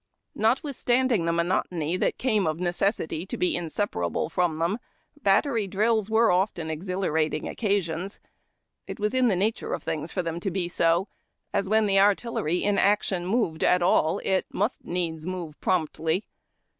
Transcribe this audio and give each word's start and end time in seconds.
Notwithstanding 0.33 1.25
the 1.25 1.31
monotony 1.31 1.95
that 1.95 2.17
came 2.17 2.47
of 2.47 2.59
necessity 2.59 3.23
to 3.27 3.37
be 3.37 3.55
inseparable 3.55 4.29
from 4.29 4.55
them, 4.55 4.79
battery 5.21 5.67
drills 5.67 6.09
were 6.09 6.31
often 6.31 6.69
exhila 6.69 7.13
rating 7.13 7.47
occasions. 7.47 8.19
It 8.87 8.99
was 8.99 9.13
in 9.13 9.27
the 9.27 9.35
nature 9.35 9.73
of 9.75 9.83
things 9.83 10.11
for 10.11 10.23
them 10.23 10.39
to 10.39 10.49
be 10.49 10.67
so, 10.67 11.07
as 11.53 11.69
when 11.69 11.85
the 11.85 11.99
artillery 11.99 12.63
in 12.63 12.79
action 12.79 13.27
moved 13.27 13.63
at 13.63 13.83
all 13.83 14.17
it 14.23 14.47
must 14.51 14.83
needs 14.83 15.27
move 15.27 15.61
promptly. 15.61 16.25